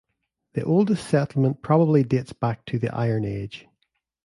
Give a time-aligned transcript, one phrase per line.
[0.53, 3.67] The oldest settlement probably dates back to the Iron Age.